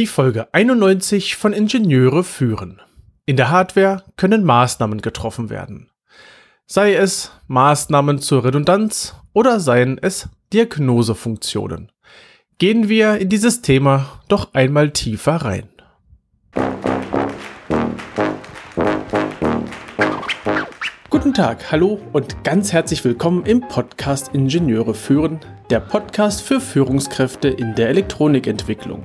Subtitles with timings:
[0.00, 2.80] Die Folge 91 von Ingenieure führen.
[3.26, 5.90] In der Hardware können Maßnahmen getroffen werden.
[6.64, 11.92] Sei es Maßnahmen zur Redundanz oder seien es Diagnosefunktionen.
[12.56, 15.68] Gehen wir in dieses Thema doch einmal tiefer rein.
[21.10, 27.48] Guten Tag, hallo und ganz herzlich willkommen im Podcast Ingenieure führen, der Podcast für Führungskräfte
[27.48, 29.04] in der Elektronikentwicklung.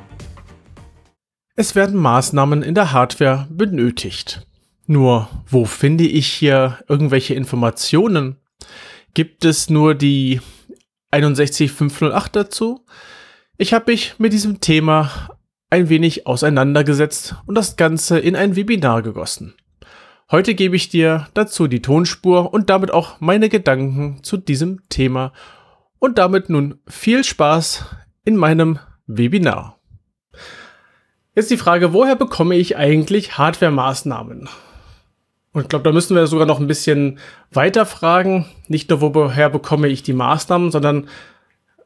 [1.61, 4.47] Es werden Maßnahmen in der Hardware benötigt.
[4.87, 8.37] Nur, wo finde ich hier irgendwelche Informationen?
[9.13, 10.41] Gibt es nur die
[11.11, 12.83] 61508 dazu?
[13.59, 15.37] Ich habe mich mit diesem Thema
[15.69, 19.53] ein wenig auseinandergesetzt und das Ganze in ein Webinar gegossen.
[20.31, 25.31] Heute gebe ich dir dazu die Tonspur und damit auch meine Gedanken zu diesem Thema
[25.99, 27.85] und damit nun viel Spaß
[28.25, 29.77] in meinem Webinar.
[31.33, 34.49] Jetzt die Frage, woher bekomme ich eigentlich Hardware-Maßnahmen?
[35.53, 37.19] Und ich glaube, da müssen wir sogar noch ein bisschen
[37.51, 38.45] weiter fragen.
[38.67, 41.07] Nicht nur, woher bekomme ich die Maßnahmen, sondern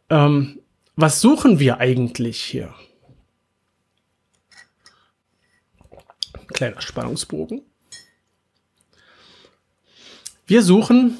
[0.09, 0.59] ähm,
[0.95, 2.73] was suchen wir eigentlich hier?
[6.47, 7.61] Kleiner Spannungsbogen.
[10.47, 11.17] Wir suchen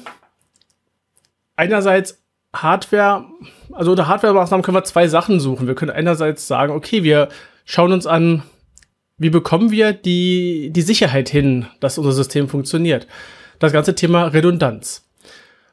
[1.56, 2.22] einerseits
[2.54, 3.26] Hardware,
[3.72, 5.66] also unter Hardware-Maßnahmen können wir zwei Sachen suchen.
[5.66, 7.28] Wir können einerseits sagen, okay, wir
[7.66, 8.42] schauen uns an,
[9.18, 13.06] wie bekommen wir die, die Sicherheit hin, dass unser System funktioniert.
[13.58, 15.06] Das ganze Thema Redundanz.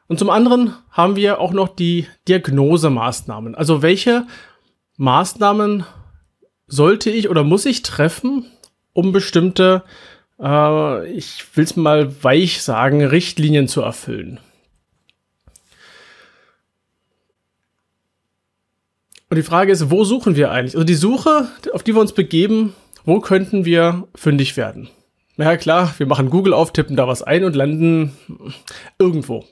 [0.08, 3.56] Und zum anderen haben wir auch noch die Diagnosemaßnahmen.
[3.56, 4.26] Also welche
[4.98, 5.86] Maßnahmen
[6.68, 8.46] sollte ich oder muss ich treffen,
[8.94, 9.84] um bestimmte,
[10.40, 14.40] äh, ich will es mal weich sagen, Richtlinien zu erfüllen.
[19.34, 20.76] Und die Frage ist, wo suchen wir eigentlich?
[20.76, 24.90] Also die Suche, auf die wir uns begeben, wo könnten wir fündig werden?
[25.38, 28.16] Na ja, klar, wir machen Google auf, tippen da was ein und landen
[29.00, 29.44] irgendwo.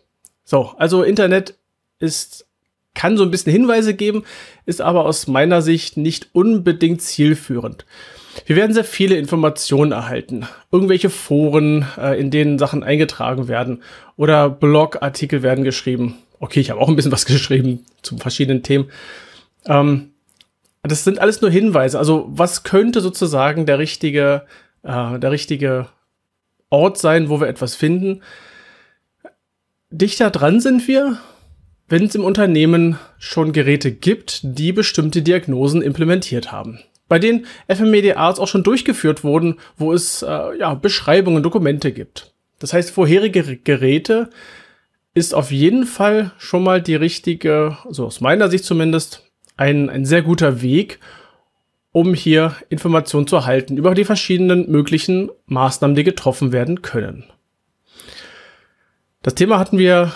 [0.43, 1.57] So, also Internet
[1.97, 2.45] ist,
[2.93, 4.23] kann so ein bisschen Hinweise geben,
[4.67, 7.87] ist aber aus meiner Sicht nicht unbedingt zielführend.
[8.45, 10.45] Wir werden sehr viele Informationen erhalten.
[10.71, 13.81] Irgendwelche Foren, äh, in denen Sachen eingetragen werden
[14.15, 16.19] oder Blogartikel werden geschrieben.
[16.39, 18.91] Okay, ich habe auch ein bisschen was geschrieben zu verschiedenen Themen.
[19.65, 20.11] Ähm,
[20.83, 21.99] das sind alles nur Hinweise.
[21.99, 24.43] Also was könnte sozusagen der richtige,
[24.83, 25.87] äh, der richtige
[26.69, 28.21] Ort sein, wo wir etwas finden?
[29.89, 31.17] Dichter dran sind wir,
[31.89, 36.79] wenn es im Unternehmen schon Geräte gibt, die bestimmte Diagnosen implementiert haben.
[37.09, 42.33] Bei denen FMEDAs auch schon durchgeführt wurden, wo es äh, ja, Beschreibungen, Dokumente gibt.
[42.59, 44.29] Das heißt, vorherige Geräte
[45.13, 49.30] ist auf jeden Fall schon mal die richtige, so also aus meiner Sicht zumindest,
[49.61, 50.99] ein, ein sehr guter Weg,
[51.91, 57.25] um hier Informationen zu erhalten über die verschiedenen möglichen Maßnahmen, die getroffen werden können.
[59.21, 60.11] Das Thema hatten wir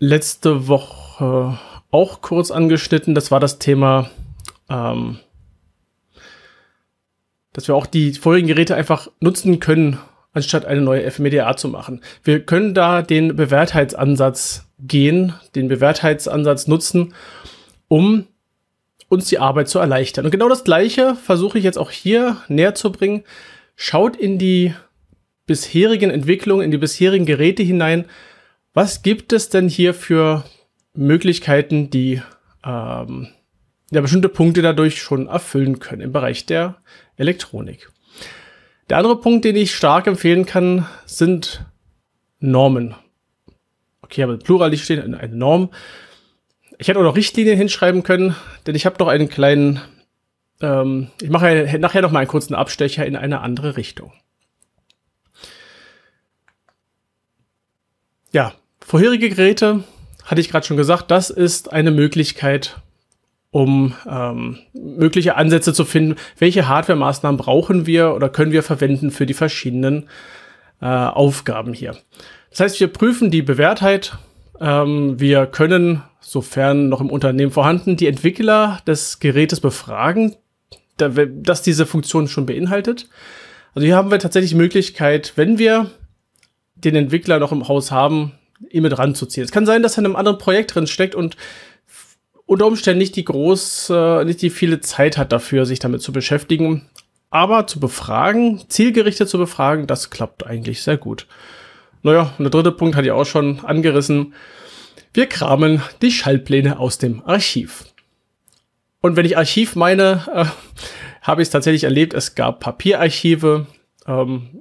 [0.00, 1.60] letzte Woche
[1.92, 3.14] auch kurz angeschnitten.
[3.14, 4.10] Das war das Thema,
[4.68, 5.18] ähm,
[7.52, 10.00] dass wir auch die vorigen Geräte einfach nutzen können,
[10.32, 12.02] anstatt eine neue FMEDA zu machen.
[12.24, 17.14] Wir können da den Bewährtheitsansatz gehen, den Bewährtheitsansatz nutzen,
[17.86, 18.26] um
[19.12, 20.24] uns die Arbeit zu erleichtern.
[20.24, 23.24] Und genau das Gleiche versuche ich jetzt auch hier näher zu bringen.
[23.76, 24.74] Schaut in die
[25.46, 28.06] bisherigen Entwicklungen, in die bisherigen Geräte hinein.
[28.72, 30.44] Was gibt es denn hier für
[30.94, 32.22] Möglichkeiten, die
[32.64, 33.28] ähm,
[33.90, 36.78] ja, bestimmte Punkte dadurch schon erfüllen können im Bereich der
[37.16, 37.90] Elektronik?
[38.88, 41.66] Der andere Punkt, den ich stark empfehlen kann, sind
[42.40, 42.94] Normen.
[44.00, 45.68] Okay, aber Plural steht eine Norm.
[46.82, 48.34] Ich hätte auch noch Richtlinien hinschreiben können,
[48.66, 49.80] denn ich habe noch einen kleinen,
[50.60, 54.12] ähm, ich mache nachher noch mal einen kurzen Abstecher in eine andere Richtung.
[58.32, 58.52] Ja,
[58.84, 59.84] vorherige Geräte,
[60.24, 62.78] hatte ich gerade schon gesagt, das ist eine Möglichkeit,
[63.52, 69.26] um ähm, mögliche Ansätze zu finden, welche Hardware-Maßnahmen brauchen wir oder können wir verwenden für
[69.26, 70.08] die verschiedenen
[70.80, 71.96] äh, Aufgaben hier.
[72.50, 74.18] Das heißt, wir prüfen die Bewährtheit
[74.62, 80.36] ähm, wir können, sofern noch im Unternehmen vorhanden, die Entwickler des Gerätes befragen,
[80.96, 83.08] das diese Funktion schon beinhaltet.
[83.74, 85.90] Also hier haben wir tatsächlich die Möglichkeit, wenn wir
[86.74, 88.32] den Entwickler noch im Haus haben,
[88.70, 89.44] ihn mit ranzuziehen.
[89.44, 91.36] Es kann sein, dass er in einem anderen Projekt drin steckt und
[92.46, 96.12] unter Umständen nicht die groß, äh, nicht die viele Zeit hat dafür, sich damit zu
[96.12, 96.88] beschäftigen.
[97.30, 101.26] Aber zu befragen, zielgerichtet zu befragen, das klappt eigentlich sehr gut.
[102.02, 104.34] Naja, und der dritte Punkt hatte ich auch schon angerissen.
[105.14, 107.84] Wir kramen die Schaltpläne aus dem Archiv.
[109.00, 110.44] Und wenn ich Archiv meine, äh,
[111.22, 113.66] habe ich es tatsächlich erlebt, es gab Papierarchive,
[114.06, 114.60] ähm,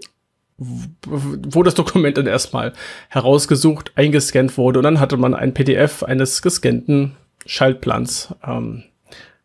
[0.57, 2.73] wo das Dokument dann erstmal
[3.09, 7.15] herausgesucht, eingescannt wurde und dann hatte man ein PDF eines gescannten
[7.45, 8.35] Schaltplans.
[8.45, 8.83] Ähm,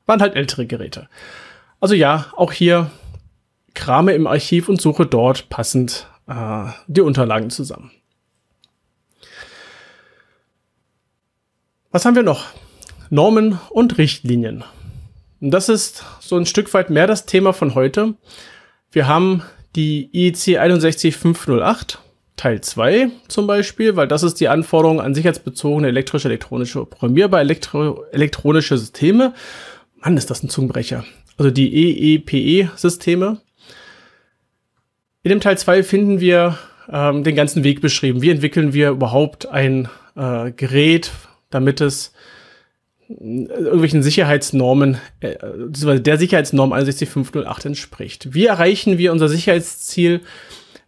[0.05, 1.09] waren halt ältere Geräte.
[1.81, 2.91] Also ja, auch hier
[3.75, 7.91] krame im Archiv und suche dort passend äh, die Unterlagen zusammen.
[11.91, 12.47] Was haben wir noch?
[13.11, 14.65] Normen und Richtlinien.
[15.41, 18.15] Und das ist so ein Stück weit mehr das Thema von heute.
[18.91, 19.43] Wir haben
[19.77, 22.01] die IEC 61508
[22.37, 28.05] Teil 2 zum Beispiel, weil das ist die Anforderung an sicherheitsbezogene elektrische, elektronische, programmierbare elektro
[28.13, 29.33] elektronische Systeme.
[29.97, 31.05] Mann, ist das ein Zungenbrecher.
[31.39, 33.41] Also die EEPE-Systeme.
[35.23, 36.59] In dem Teil 2 finden wir
[36.91, 38.23] ähm, den ganzen Weg beschrieben.
[38.23, 41.11] Wie entwickeln wir überhaupt ein äh, Gerät,
[41.51, 42.13] damit es
[43.09, 45.37] irgendwelchen Sicherheitsnormen, äh,
[46.01, 48.35] der Sicherheitsnorm 61508 entspricht.
[48.35, 50.23] Wie erreichen wir unser Sicherheitsziel?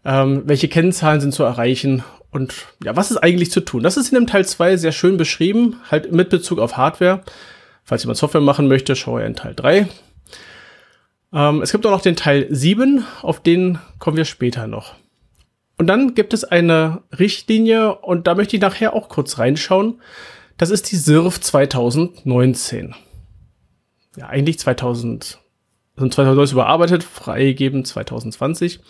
[0.05, 2.03] Ähm, welche Kennzahlen sind zu erreichen?
[2.31, 3.83] Und ja, was ist eigentlich zu tun?
[3.83, 7.23] Das ist in dem Teil 2 sehr schön beschrieben, halt mit Bezug auf Hardware.
[7.85, 9.89] Falls jemand Software machen möchte, schaue in Teil 3.
[11.33, 14.95] Ähm, es gibt auch noch den Teil 7, auf den kommen wir später noch.
[15.79, 20.01] Und dann gibt es eine Richtlinie und da möchte ich nachher auch kurz reinschauen.
[20.59, 22.95] Das ist die SIRF 2019.
[24.17, 25.39] Ja, eigentlich 2000,
[25.97, 28.81] also 2019 überarbeitet, freigegeben 2020.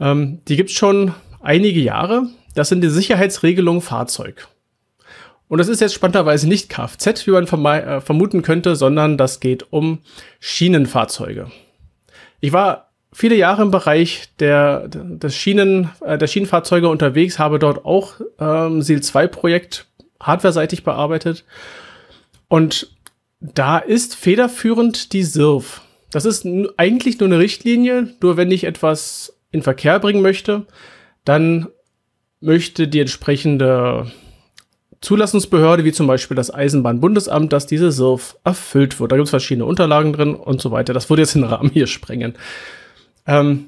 [0.00, 2.26] Ähm, die gibt's schon einige Jahre.
[2.56, 4.48] Das sind die Sicherheitsregelungen Fahrzeug.
[5.46, 9.72] Und das ist jetzt spannenderweise nicht Kfz, wie man äh, vermuten könnte, sondern das geht
[9.72, 10.00] um
[10.40, 11.52] Schienenfahrzeuge.
[12.40, 17.84] Ich war viele Jahre im Bereich der, des Schienen, äh, der Schienenfahrzeuge unterwegs, habe dort
[17.84, 19.86] auch ähm, SEAL 2 Projekt
[20.22, 21.44] hardware-seitig bearbeitet.
[22.48, 22.90] Und
[23.40, 25.82] da ist federführend die SIRF.
[26.10, 26.46] Das ist
[26.76, 30.66] eigentlich nur eine Richtlinie, nur wenn ich etwas in Verkehr bringen möchte,
[31.24, 31.68] dann
[32.40, 34.10] möchte die entsprechende
[35.00, 39.10] Zulassungsbehörde, wie zum Beispiel das Eisenbahnbundesamt, dass diese SIRF erfüllt wird.
[39.10, 40.92] Da gibt es verschiedene Unterlagen drin und so weiter.
[40.94, 42.34] Das würde jetzt den Rahmen hier sprengen.
[43.26, 43.66] Ähm,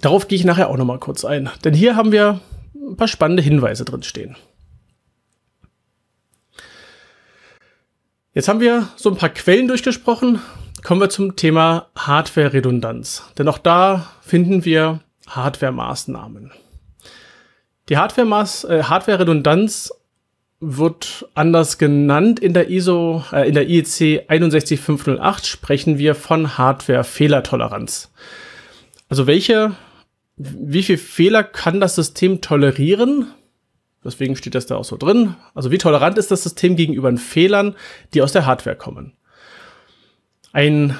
[0.00, 1.50] darauf gehe ich nachher auch noch mal kurz ein.
[1.64, 2.40] Denn hier haben wir
[2.74, 4.36] ein paar spannende Hinweise drin stehen.
[8.32, 10.40] Jetzt haben wir so ein paar Quellen durchgesprochen.
[10.84, 13.24] Kommen wir zum Thema Hardware-Redundanz.
[13.36, 16.52] Denn auch da finden wir Hardware-Maßnahmen.
[17.88, 19.92] Die äh, Hardware-Redundanz
[20.60, 22.38] wird anders genannt.
[22.38, 28.12] In der ISO, äh, in der IEC 61508 sprechen wir von Hardware-Fehlertoleranz.
[29.08, 29.72] Also welche,
[30.36, 33.26] wie viel Fehler kann das System tolerieren?
[34.04, 35.36] Deswegen steht das da auch so drin.
[35.54, 37.74] Also wie tolerant ist das System gegenüber Fehlern,
[38.14, 39.12] die aus der Hardware kommen?
[40.52, 40.96] Ein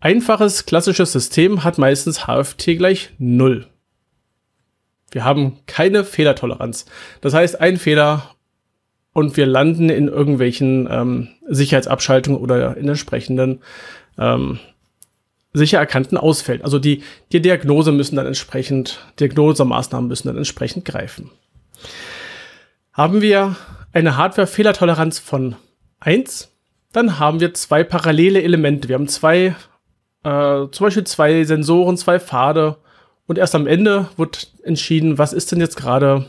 [0.00, 3.66] einfaches klassisches System hat meistens HFT gleich null.
[5.10, 6.86] Wir haben keine Fehlertoleranz.
[7.20, 8.34] Das heißt, ein Fehler
[9.12, 13.60] und wir landen in irgendwelchen ähm, Sicherheitsabschaltungen oder in entsprechenden
[14.18, 14.58] ähm,
[15.52, 16.62] sicher erkannten Ausfällen.
[16.62, 17.02] Also die,
[17.32, 21.30] die Diagnose müssen dann entsprechend, Diagnosemaßnahmen müssen dann entsprechend greifen.
[22.92, 23.56] Haben wir
[23.92, 25.56] eine Hardware-Fehlertoleranz von
[26.00, 26.50] 1,
[26.92, 28.88] dann haben wir zwei parallele Elemente.
[28.88, 29.56] Wir haben zwei,
[30.22, 32.76] äh, zum Beispiel zwei Sensoren, zwei Pfade
[33.26, 36.26] und erst am Ende wird entschieden, was ist denn jetzt gerade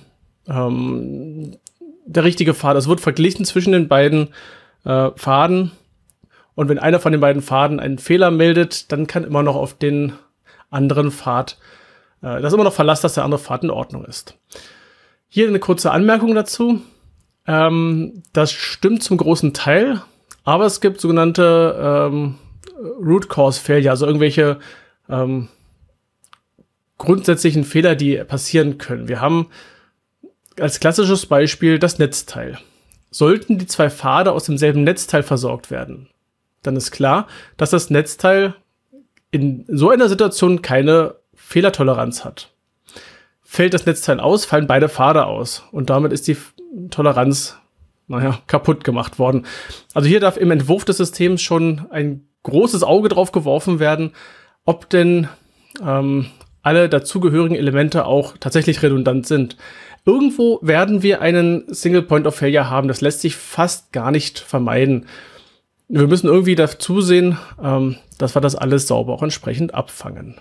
[0.48, 1.58] ähm,
[2.06, 2.78] der richtige Pfad.
[2.78, 4.30] Es wird verglichen zwischen den beiden
[4.86, 5.72] äh, Pfaden
[6.56, 9.74] und wenn einer von den beiden Pfaden einen Fehler meldet, dann kann immer noch auf
[9.76, 10.14] den
[10.72, 11.60] anderen Pfad,
[12.22, 14.38] äh, das ist immer noch Verlass, dass der andere Pfad in Ordnung ist.
[15.36, 16.82] Hier eine kurze Anmerkung dazu.
[17.46, 20.02] Ähm, das stimmt zum großen Teil,
[20.46, 22.36] aber es gibt sogenannte ähm,
[23.06, 24.62] Root Cause Failure, also irgendwelche
[25.10, 25.50] ähm,
[26.98, 29.10] grundsätzlichen Fehler, die passieren können.
[29.10, 29.48] Wir haben
[30.58, 32.58] als klassisches Beispiel das Netzteil.
[33.12, 36.08] Sollten die zwei Pfade aus demselben Netzteil versorgt werden,
[36.64, 37.28] dann ist klar,
[37.58, 38.56] dass das Netzteil
[39.32, 42.55] in so einer Situation keine Fehlertoleranz hat
[43.56, 45.64] fällt das Netzteil aus, fallen beide Pfade aus.
[45.72, 46.38] Und damit ist die
[46.92, 47.58] Toleranz,
[48.08, 49.46] naja, kaputt gemacht worden.
[49.94, 54.12] Also hier darf im Entwurf des Systems schon ein großes Auge drauf geworfen werden,
[54.66, 55.30] ob denn
[55.82, 56.28] ähm,
[56.64, 59.56] alle dazugehörigen Elemente auch tatsächlich redundant sind.
[60.06, 62.88] Irgendwo werden wir einen Single Point of Failure haben.
[62.88, 65.06] Das lässt sich fast gar nicht vermeiden.
[65.88, 70.36] Wir müssen irgendwie dazu sehen, ähm, dass wir das alles sauber auch entsprechend abfangen.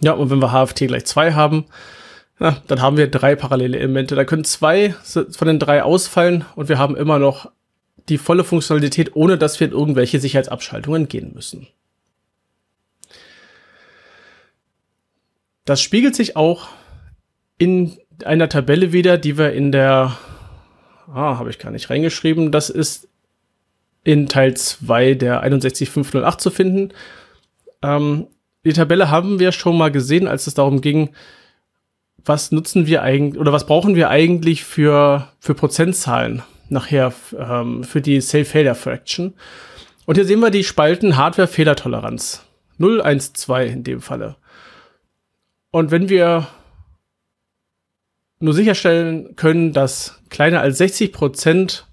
[0.00, 1.66] Ja, und wenn wir HFT gleich 2 haben,
[2.38, 4.14] ja, dann haben wir drei parallele Elemente.
[4.14, 7.50] Da können zwei von den drei ausfallen und wir haben immer noch
[8.08, 11.66] die volle Funktionalität, ohne dass wir in irgendwelche Sicherheitsabschaltungen gehen müssen.
[15.64, 16.68] Das spiegelt sich auch
[17.58, 20.16] in einer Tabelle wieder, die wir in der,
[21.08, 23.08] ah, habe ich gar nicht reingeschrieben, das ist
[24.04, 26.92] in Teil 2 der 61508 zu finden.
[27.82, 28.28] Ähm,
[28.64, 31.10] die Tabelle haben wir schon mal gesehen, als es darum ging,
[32.26, 38.00] was nutzen wir eigentlich oder was brauchen wir eigentlich für, für Prozentzahlen nachher ähm, für
[38.00, 39.34] die Safe Failure Fraction.
[40.04, 42.44] Und hier sehen wir die Spalten Hardware Fehlertoleranz.
[42.78, 44.36] 0, 1, 2 in dem Falle.
[45.70, 46.48] Und wenn wir
[48.38, 51.86] nur sicherstellen können, dass kleiner als 60 Prozent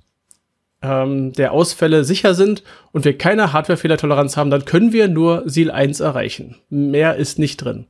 [0.81, 5.71] ähm, der Ausfälle sicher sind und wir keine Hardware-Fehlertoleranz haben, dann können wir nur SIL
[5.71, 6.57] 1 erreichen.
[6.69, 7.87] Mehr ist nicht drin.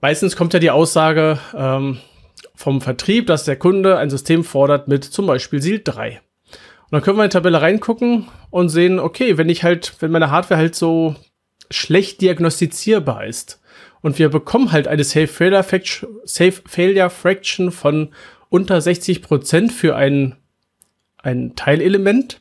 [0.00, 1.98] Meistens kommt ja die Aussage ähm,
[2.54, 6.20] vom Vertrieb, dass der Kunde ein System fordert mit zum Beispiel SIL 3.
[6.90, 10.10] Und dann können wir in die Tabelle reingucken und sehen, okay, wenn ich halt, wenn
[10.10, 11.14] meine Hardware halt so
[11.70, 13.60] schlecht diagnostizierbar ist
[14.00, 18.08] und wir bekommen halt eine Safe Failure Fraction, Safe Failure Fraction von
[18.48, 20.36] unter 60 Prozent für ein,
[21.18, 22.40] ein Teilelement,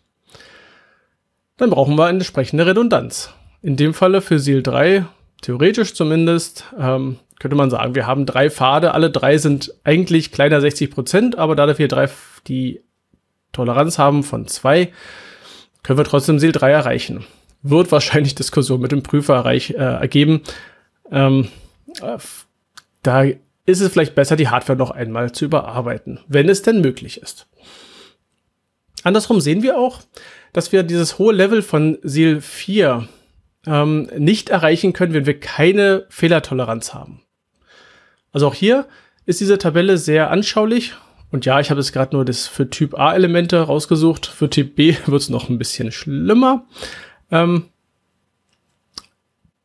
[1.58, 3.34] dann brauchen wir eine entsprechende Redundanz.
[3.62, 5.06] In dem Falle für SIL 3,
[5.42, 10.62] theoretisch zumindest, ähm, könnte man sagen, wir haben drei Pfade, alle drei sind eigentlich kleiner
[10.62, 12.10] 60 Prozent, aber da wir drei
[12.48, 12.82] die
[13.52, 14.92] Toleranz haben von zwei,
[15.84, 17.26] können wir trotzdem SIL 3 erreichen.
[17.62, 20.42] Wird wahrscheinlich Diskussion mit dem Prüfer erreich, äh, ergeben.
[21.12, 21.48] Ähm,
[22.02, 22.18] äh,
[23.02, 23.24] da
[23.66, 27.48] ist es vielleicht besser, die Hardware noch einmal zu überarbeiten, wenn es denn möglich ist.
[29.04, 30.02] Andersrum sehen wir auch,
[30.54, 33.08] dass wir dieses hohe Level von SIL 4
[33.66, 37.22] ähm, nicht erreichen können, wenn wir keine Fehlertoleranz haben.
[38.32, 38.88] Also auch hier
[39.26, 40.94] ist diese Tabelle sehr anschaulich.
[41.32, 44.26] Und ja, ich habe jetzt gerade nur das für Typ A Elemente rausgesucht.
[44.26, 46.66] Für Typ B wird es noch ein bisschen schlimmer.
[47.32, 47.66] Ähm,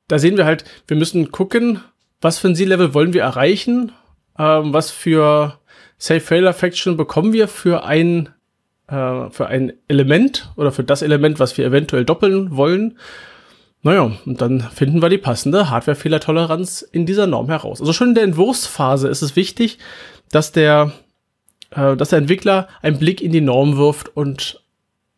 [0.09, 1.81] da sehen wir halt, wir müssen gucken,
[2.21, 3.93] was für ein Z-Level wollen wir erreichen,
[4.39, 5.59] ähm, was für
[5.99, 8.29] Safe Failure Faction bekommen wir für ein,
[8.89, 12.99] äh, für ein Element oder für das Element, was wir eventuell doppeln wollen.
[13.85, 17.83] Naja, und dann finden wir die passende Hardware-Fehlertoleranz in dieser Norm heraus.
[17.83, 19.79] Also schon in der Entwurfsphase ist es wichtig,
[20.31, 20.93] dass der,
[21.71, 24.63] äh, dass der Entwickler einen Blick in die Norm wirft und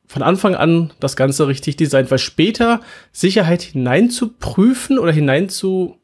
[0.09, 2.81] von Anfang an das Ganze richtig designt, weil später
[3.13, 5.99] Sicherheit hineinzuprüfen oder hineinzu,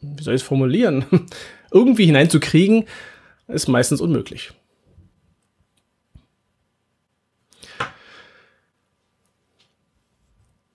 [0.00, 1.04] wie soll ich es formulieren,
[1.72, 2.84] irgendwie hineinzukriegen,
[3.48, 4.52] ist meistens unmöglich.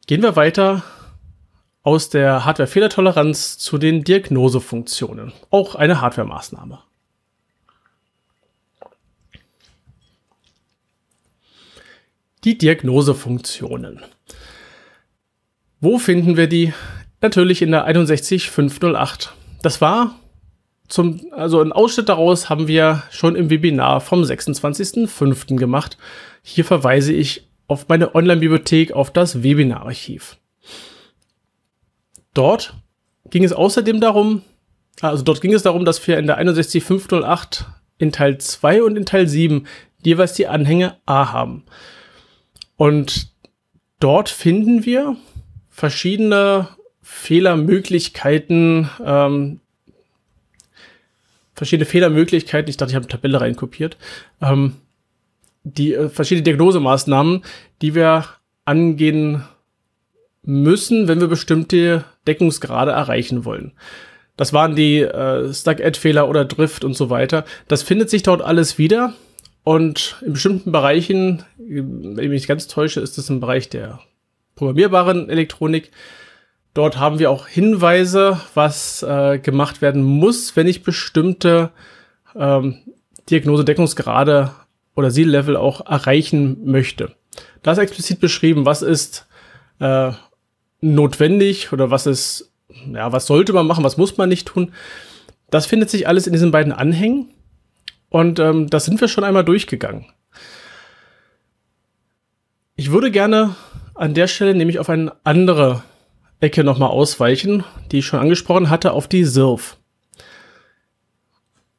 [0.06, 0.84] Gehen wir weiter
[1.84, 5.34] aus der Hardware-Fehlertoleranz zu den Diagnosefunktionen.
[5.50, 6.80] Auch eine Hardware-Maßnahme.
[12.44, 14.02] Die Diagnosefunktionen.
[15.82, 16.74] Wo finden wir die?
[17.22, 19.34] Natürlich in der 61508.
[19.62, 20.16] Das war
[20.88, 25.56] zum, also ein Ausschnitt daraus haben wir schon im Webinar vom 26.05.
[25.58, 25.98] gemacht.
[26.42, 30.38] Hier verweise ich auf meine Online-Bibliothek auf das Webinararchiv.
[32.34, 32.76] Dort
[33.30, 34.44] ging es außerdem darum,
[35.02, 37.66] also dort ging es darum, dass wir in der 61508
[37.98, 39.68] in Teil 2 und in Teil 7
[40.02, 41.64] jeweils die Anhänge A haben.
[42.78, 43.32] Und
[44.00, 45.18] dort finden wir
[45.70, 46.70] verschiedene
[47.02, 49.60] Fehlermöglichkeiten, ähm,
[51.54, 53.98] verschiedene Fehlermöglichkeiten, ich dachte, ich habe eine Tabelle reinkopiert,
[54.42, 54.76] ähm,
[55.64, 57.44] die äh, verschiedene Diagnosemaßnahmen,
[57.82, 58.26] die wir
[58.66, 59.44] angehen
[60.44, 63.74] müssen, wenn wir bestimmte Deckungsgrade erreichen wollen.
[64.38, 67.44] Das waren die äh, Stack-Add-Fehler oder Drift und so weiter.
[67.68, 69.14] Das findet sich dort alles wieder.
[69.64, 74.00] Und in bestimmten Bereichen, wenn ich mich ganz täusche, ist das im Bereich der
[74.56, 75.92] programmierbaren Elektronik.
[76.74, 81.72] Dort haben wir auch Hinweise, was äh, gemacht werden muss, wenn ich bestimmte
[82.36, 82.78] ähm,
[83.30, 84.52] Diagnose-Deckungsgrade
[84.96, 87.12] oder Seal-Level auch erreichen möchte.
[87.62, 89.28] Da ist explizit beschrieben, was ist
[89.80, 90.12] äh,
[90.82, 92.52] notwendig oder was ist,
[92.94, 94.72] ja, was sollte man machen, was muss man nicht tun.
[95.50, 97.30] Das findet sich alles in diesen beiden Anhängen
[98.10, 100.06] und ähm, das sind wir schon einmal durchgegangen.
[102.76, 103.56] Ich würde gerne
[103.94, 105.84] an der Stelle nämlich auf eine andere
[106.40, 109.78] Ecke nochmal ausweichen, die ich schon angesprochen hatte, auf die SIRF.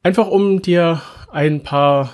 [0.03, 2.13] Einfach um dir ein paar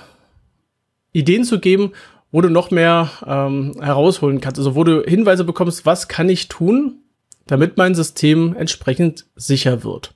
[1.12, 1.92] Ideen zu geben,
[2.30, 4.58] wo du noch mehr ähm, herausholen kannst.
[4.58, 7.00] Also wo du Hinweise bekommst, was kann ich tun,
[7.46, 10.14] damit mein System entsprechend sicher wird.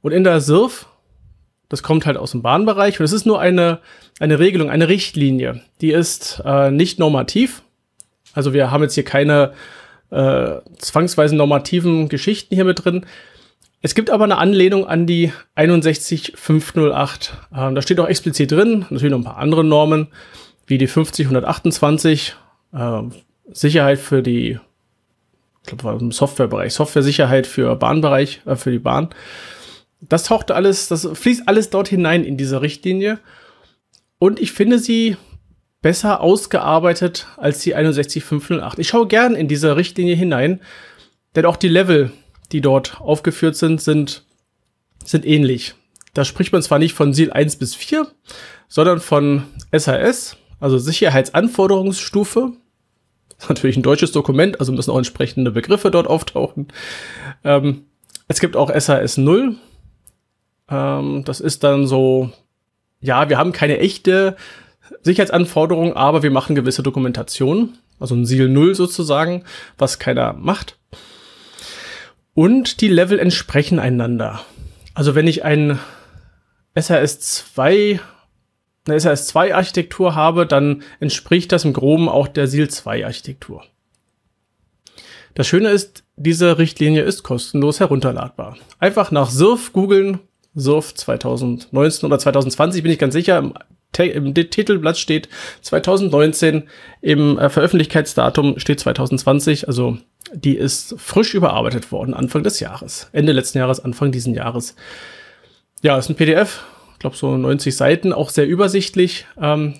[0.00, 0.86] Und in der SIRF,
[1.68, 3.80] das kommt halt aus dem Bahnbereich, und es ist nur eine,
[4.20, 5.62] eine Regelung, eine Richtlinie.
[5.80, 7.62] Die ist äh, nicht normativ.
[8.32, 9.52] Also wir haben jetzt hier keine
[10.10, 13.04] äh, zwangsweise normativen Geschichten hier mit drin.
[13.82, 17.36] Es gibt aber eine Anlehnung an die 61508.
[17.54, 20.08] Ähm, da steht auch explizit drin, natürlich noch ein paar andere Normen,
[20.68, 22.36] wie die 50128,
[22.72, 23.02] äh,
[23.50, 24.60] Sicherheit für die,
[25.62, 29.08] ich glaube, im Softwarebereich, Software-Sicherheit für Bahnbereich, äh, für die Bahn.
[30.00, 33.18] Das taucht alles, das fließt alles dort hinein in diese Richtlinie.
[34.18, 35.16] Und ich finde sie
[35.80, 38.78] besser ausgearbeitet als die 61508.
[38.78, 40.60] Ich schaue gern in diese Richtlinie hinein,
[41.34, 42.12] denn auch die Level,
[42.52, 44.24] die dort aufgeführt sind, sind,
[45.04, 45.74] sind ähnlich.
[46.14, 48.06] Da spricht man zwar nicht von SIL 1 bis 4,
[48.66, 52.52] sondern von SAS, also Sicherheitsanforderungsstufe.
[53.28, 56.68] Das ist natürlich ein deutsches Dokument, also müssen auch entsprechende Begriffe dort auftauchen.
[57.44, 57.84] Ähm,
[58.26, 59.56] es gibt auch SAS 0.
[60.68, 62.30] Ähm, das ist dann so,
[63.00, 64.36] ja, wir haben keine echte
[65.02, 67.78] Sicherheitsanforderung, aber wir machen gewisse Dokumentation.
[68.00, 69.44] Also ein SIL 0 sozusagen,
[69.76, 70.78] was keiner macht.
[72.34, 74.40] Und die Level entsprechen einander.
[74.94, 75.78] Also wenn ich ein
[76.76, 77.98] SRS2,
[78.90, 83.64] eine SRS2 Architektur habe, dann entspricht das im Groben auch der SIL 2 Architektur.
[85.34, 88.56] Das Schöne ist, diese Richtlinie ist kostenlos herunterladbar.
[88.80, 90.18] Einfach nach SURF googeln,
[90.54, 93.38] SURF 2019 oder 2020 bin ich ganz sicher.
[93.38, 93.54] Im,
[93.96, 95.28] im Titelblatt steht
[95.62, 96.64] 2019,
[97.02, 99.98] im äh, Veröffentlichkeitsdatum steht 2020, also
[100.32, 103.08] die ist frisch überarbeitet worden, Anfang des Jahres.
[103.12, 104.74] Ende letzten Jahres, Anfang diesen Jahres.
[105.82, 106.64] Ja, ist ein PDF,
[106.98, 109.28] ich glaube so 90 Seiten, auch sehr übersichtlich.
[109.40, 109.74] Ähm,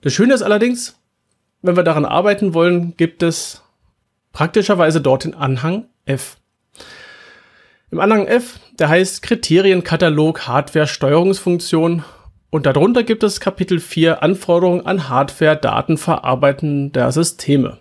[0.00, 0.96] das Schöne ist allerdings,
[1.60, 3.64] wenn wir daran arbeiten wollen, gibt es
[4.32, 6.36] praktischerweise dort den Anhang F.
[7.90, 12.04] Im Anhang F, der heißt Kriterienkatalog Hardware Steuerungsfunktion
[12.50, 17.78] und darunter gibt es Kapitel 4 Anforderungen an Hardware Datenverarbeitender Systeme.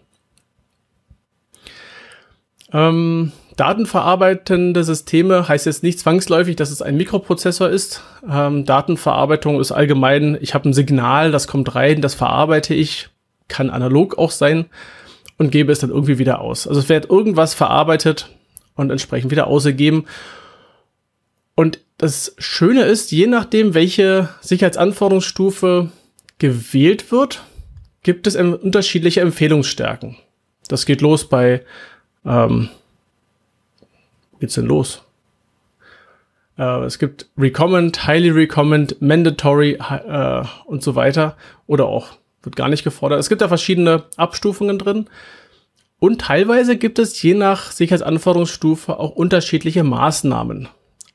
[2.73, 8.01] Ähm, datenverarbeitende Systeme heißt jetzt nicht zwangsläufig, dass es ein Mikroprozessor ist.
[8.29, 13.09] Ähm, Datenverarbeitung ist allgemein, ich habe ein Signal, das kommt rein, das verarbeite ich,
[13.47, 14.65] kann analog auch sein
[15.37, 16.67] und gebe es dann irgendwie wieder aus.
[16.67, 18.29] Also es wird irgendwas verarbeitet
[18.75, 20.05] und entsprechend wieder ausgegeben.
[21.55, 25.91] Und das Schöne ist, je nachdem, welche Sicherheitsanforderungsstufe
[26.37, 27.43] gewählt wird,
[28.03, 30.17] gibt es unterschiedliche Empfehlungsstärken.
[30.67, 31.63] Das geht los bei
[32.25, 32.69] ähm,
[34.39, 35.03] geht's denn los?
[36.57, 41.37] Äh, es gibt Recommend, Highly Recommend, Mandatory äh, und so weiter.
[41.67, 43.19] Oder auch wird gar nicht gefordert.
[43.19, 45.09] Es gibt da verschiedene Abstufungen drin.
[45.99, 50.67] Und teilweise gibt es je nach Sicherheitsanforderungsstufe auch unterschiedliche Maßnahmen.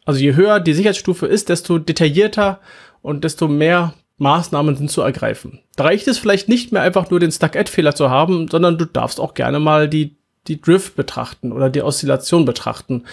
[0.05, 2.61] Also je höher die Sicherheitsstufe ist, desto detaillierter
[3.03, 5.61] und desto mehr Maßnahmen sind zu ergreifen.
[5.77, 9.21] Da reicht es vielleicht nicht mehr einfach nur den Stack-Add-Fehler zu haben, sondern du darfst
[9.21, 10.17] auch gerne mal die
[10.49, 13.05] die Drift betrachten oder die Oszillation betrachten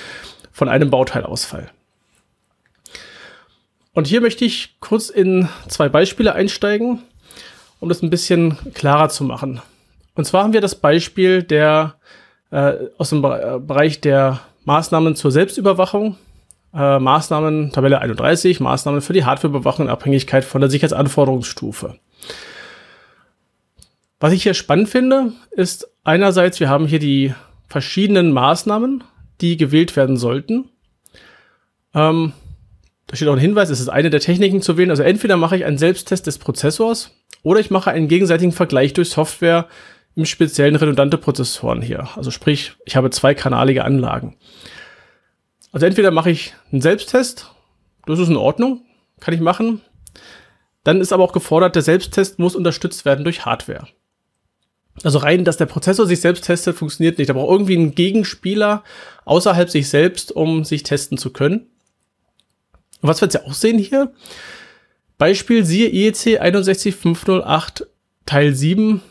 [0.51, 1.69] von einem Bauteilausfall.
[3.93, 7.01] Und hier möchte ich kurz in zwei Beispiele einsteigen,
[7.79, 9.61] um das ein bisschen klarer zu machen.
[10.15, 11.95] Und zwar haben wir das Beispiel der
[12.51, 16.17] äh, aus dem äh, Bereich der Maßnahmen zur Selbstüberwachung,
[16.73, 21.95] äh, Maßnahmen Tabelle 31, Maßnahmen für die Hardwareüberwachung in Abhängigkeit von der Sicherheitsanforderungsstufe.
[24.19, 27.33] Was ich hier spannend finde, ist einerseits, wir haben hier die
[27.67, 29.03] verschiedenen Maßnahmen,
[29.41, 30.69] die gewählt werden sollten.
[31.93, 32.33] Ähm,
[33.07, 34.89] da steht auch ein Hinweis, es ist eine der Techniken zu wählen.
[34.89, 37.11] Also entweder mache ich einen Selbsttest des Prozessors
[37.43, 39.67] oder ich mache einen gegenseitigen Vergleich durch Software
[40.15, 42.07] im speziellen redundante Prozessoren hier.
[42.15, 44.35] Also sprich, ich habe zweikanalige Anlagen.
[45.71, 47.51] Also entweder mache ich einen Selbsttest,
[48.05, 48.81] das ist in Ordnung,
[49.19, 49.81] kann ich machen.
[50.83, 53.87] Dann ist aber auch gefordert, der Selbsttest muss unterstützt werden durch Hardware.
[55.03, 57.29] Also rein, dass der Prozessor sich selbst testet, funktioniert nicht.
[57.29, 58.83] Da braucht irgendwie einen Gegenspieler
[59.25, 61.67] außerhalb sich selbst, um sich testen zu können.
[63.01, 64.11] Und was wir jetzt ja auch sehen hier,
[65.17, 67.87] Beispiel siehe IEC 61508
[68.25, 69.01] Teil 7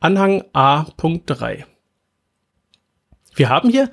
[0.00, 1.64] Anhang A.3.
[3.34, 3.90] Wir haben hier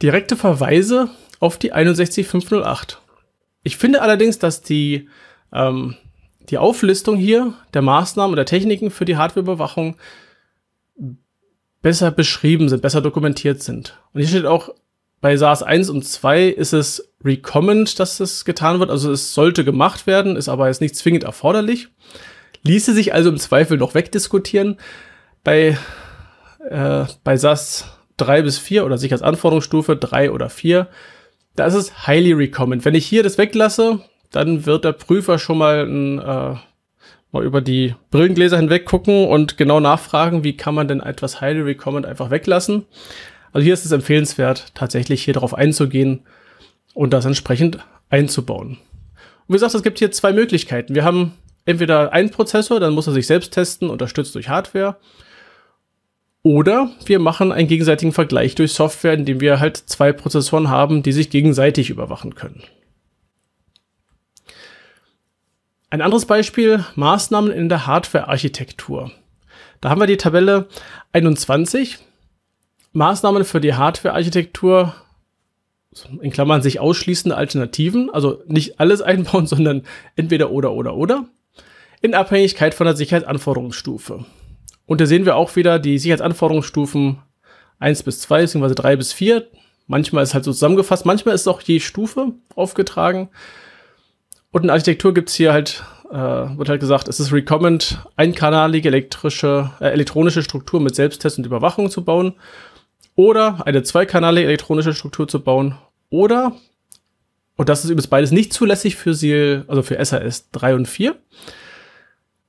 [0.00, 3.00] direkte Verweise auf die 61508.
[3.62, 5.08] Ich finde allerdings, dass die,
[5.52, 5.96] ähm,
[6.50, 9.96] die Auflistung hier der Maßnahmen oder Techniken für die Hardwareüberwachung
[11.86, 13.96] besser beschrieben sind, besser dokumentiert sind.
[14.12, 14.70] Und hier steht auch,
[15.20, 18.90] bei SARS 1 und 2 ist es recommend, dass das getan wird.
[18.90, 21.86] Also es sollte gemacht werden, ist aber jetzt nicht zwingend erforderlich.
[22.64, 24.78] Ließe sich also im Zweifel noch wegdiskutieren.
[25.44, 25.78] Bei,
[26.68, 27.84] äh, bei SAS
[28.16, 30.88] 3 bis 4 oder sich als Anforderungsstufe 3 oder 4,
[31.54, 32.84] da ist es highly recommend.
[32.84, 34.00] Wenn ich hier das weglasse,
[34.32, 36.56] dann wird der Prüfer schon mal, ein, äh,
[37.32, 41.60] mal über die Brillengläser hinweg gucken und genau nachfragen, wie kann man denn etwas highly
[41.60, 42.84] recommend einfach weglassen.
[43.52, 46.20] Also hier ist es empfehlenswert, tatsächlich hier darauf einzugehen
[46.94, 48.78] und das entsprechend einzubauen.
[49.46, 50.94] Und wie gesagt, es gibt hier zwei Möglichkeiten.
[50.94, 51.32] Wir haben
[51.64, 54.96] entweder einen Prozessor, dann muss er sich selbst testen, unterstützt durch Hardware.
[56.42, 61.12] Oder wir machen einen gegenseitigen Vergleich durch Software, indem wir halt zwei Prozessoren haben, die
[61.12, 62.62] sich gegenseitig überwachen können.
[65.88, 69.12] Ein anderes Beispiel, Maßnahmen in der Hardware-Architektur.
[69.80, 70.66] Da haben wir die Tabelle
[71.12, 71.98] 21.
[72.92, 74.94] Maßnahmen für die Hardware-Architektur,
[76.20, 79.82] in Klammern sich ausschließende Alternativen, also nicht alles einbauen, sondern
[80.16, 81.28] entweder oder oder oder,
[82.02, 84.24] in Abhängigkeit von der Sicherheitsanforderungsstufe.
[84.86, 87.18] Und da sehen wir auch wieder die Sicherheitsanforderungsstufen
[87.78, 89.46] 1 bis 2, beziehungsweise 3 bis 4.
[89.86, 93.28] Manchmal ist halt so zusammengefasst, manchmal ist auch je Stufe aufgetragen.
[94.56, 99.70] Und in Architektur gibt's hier halt, äh, wird halt gesagt, es ist recommend, einkanalige elektrische,
[99.80, 102.32] äh, elektronische Struktur mit Selbsttest und Überwachung zu bauen
[103.16, 105.74] oder eine zweikanalige elektronische Struktur zu bauen
[106.08, 106.56] oder,
[107.56, 111.16] und das ist übrigens beides nicht zulässig für sie, also für SAS 3 und 4.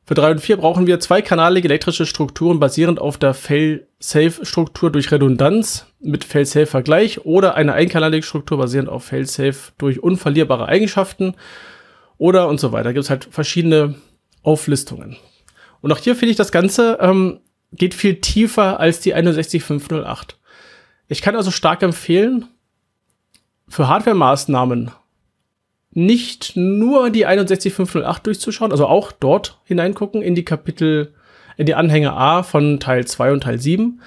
[0.05, 5.87] Für 3 und 4 brauchen wir zweikanalige elektrische Strukturen basierend auf der Fail-Safe-Struktur durch Redundanz
[5.99, 11.35] mit Fail-Safe-Vergleich oder eine einkanalige Struktur basierend auf Fail-Safe durch unverlierbare Eigenschaften
[12.17, 12.93] oder und so weiter.
[12.93, 13.95] Gibt es halt verschiedene
[14.43, 15.17] Auflistungen.
[15.81, 17.39] Und auch hier finde ich das Ganze ähm,
[17.73, 20.37] geht viel tiefer als die 61508.
[21.07, 22.45] Ich kann also stark empfehlen,
[23.67, 24.91] für Hardware-Maßnahmen
[25.91, 31.13] nicht nur die 61508 durchzuschauen, also auch dort hineingucken in die Kapitel,
[31.57, 34.01] in die Anhänge A von Teil 2 und Teil 7,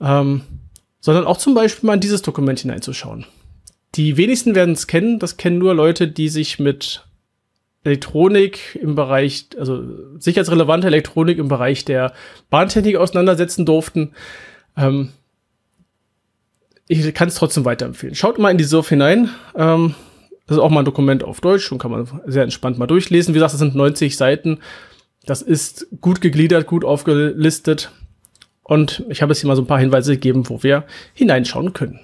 [0.00, 0.42] ähm,
[1.00, 3.24] sondern auch zum Beispiel mal in dieses Dokument hineinzuschauen.
[3.94, 7.05] Die wenigsten werden es kennen, das kennen nur Leute, die sich mit
[7.86, 9.82] Elektronik im Bereich, also
[10.18, 12.12] sicherheitsrelevante Elektronik im Bereich der
[12.50, 14.12] Bahntechnik auseinandersetzen durften.
[14.76, 15.10] Ähm,
[16.88, 18.14] ich kann es trotzdem weiterempfehlen.
[18.14, 19.30] Schaut mal in die SURF hinein.
[19.56, 19.94] Ähm,
[20.46, 23.34] das ist auch mal ein Dokument auf Deutsch und kann man sehr entspannt mal durchlesen.
[23.34, 24.60] Wie gesagt, das sind 90 Seiten.
[25.24, 27.90] Das ist gut gegliedert, gut aufgelistet.
[28.62, 32.00] Und ich habe jetzt hier mal so ein paar Hinweise gegeben, wo wir hineinschauen können.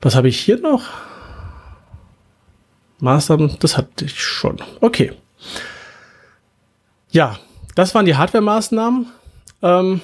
[0.00, 0.84] Was habe ich hier noch?
[3.00, 4.56] Maßnahmen, das hatte ich schon.
[4.80, 5.12] Okay.
[7.10, 7.38] Ja,
[7.74, 9.06] das waren die Hardware-Maßnahmen.
[9.62, 10.00] Ähm,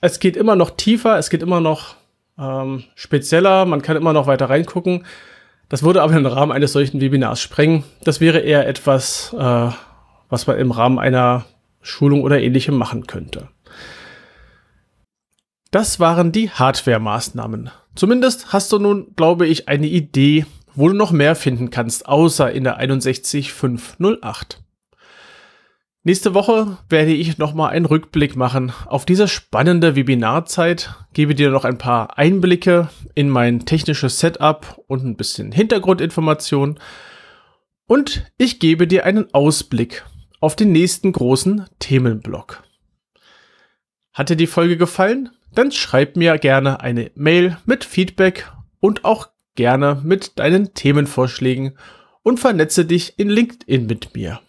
[0.00, 1.96] es geht immer noch tiefer, es geht immer noch
[2.38, 5.06] ähm, spezieller, man kann immer noch weiter reingucken.
[5.68, 7.84] Das würde aber den Rahmen eines solchen Webinars sprengen.
[8.04, 9.70] Das wäre eher etwas, äh,
[10.28, 11.44] was man im Rahmen einer
[11.82, 13.48] Schulung oder ähnlichem machen könnte.
[15.70, 17.70] Das waren die Hardware-Maßnahmen.
[17.94, 20.46] Zumindest hast du nun, glaube ich, eine Idee,
[20.76, 24.62] wo du noch mehr finden kannst, außer in der 61508.
[26.04, 31.64] Nächste Woche werde ich nochmal einen Rückblick machen auf diese spannende Webinarzeit, gebe dir noch
[31.64, 36.78] ein paar Einblicke in mein technisches Setup und ein bisschen Hintergrundinformation
[37.88, 40.04] und ich gebe dir einen Ausblick
[40.40, 42.62] auf den nächsten großen Themenblock.
[44.12, 45.30] Hat dir die Folge gefallen?
[45.52, 51.76] Dann schreib mir gerne eine Mail mit Feedback und auch gerne mit deinen Themenvorschlägen
[52.22, 54.40] und vernetze dich in LinkedIn mit mir.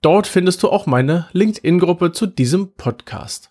[0.00, 3.50] Dort findest du auch meine LinkedIn-Gruppe zu diesem Podcast.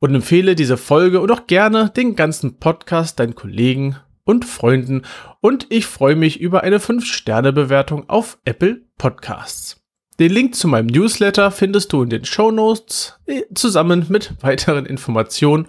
[0.00, 5.02] Und empfehle diese Folge und auch gerne den ganzen Podcast deinen Kollegen und Freunden.
[5.40, 9.82] Und ich freue mich über eine 5-Sterne-Bewertung auf Apple Podcasts.
[10.18, 14.86] Den Link zu meinem Newsletter findest du in den Show Notes äh, zusammen mit weiteren
[14.86, 15.68] Informationen